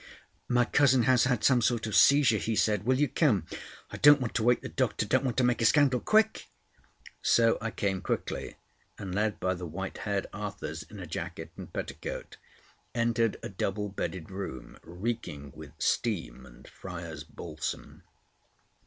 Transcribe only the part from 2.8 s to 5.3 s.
"Will you come? I don't want to wake the doctor. Don't